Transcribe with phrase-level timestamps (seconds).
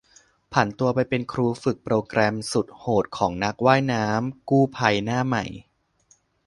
[0.53, 5.45] ผันตัวไปเป็นครูฝึกโปรแกรมสุดโหดของนักว่ายน้ำกู้ภัยหน้าใหม่